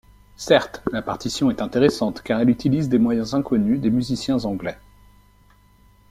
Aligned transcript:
Certes, 0.37 0.81
la 0.91 1.03
partition 1.03 1.51
est 1.51 1.61
intéressante 1.61 2.23
car 2.23 2.39
elle 2.39 2.49
utilise 2.49 2.89
des 2.89 2.97
moyens 2.97 3.35
inconnus 3.35 3.79
des 3.79 3.91
musiciens 3.91 4.45
anglais. 4.45 4.79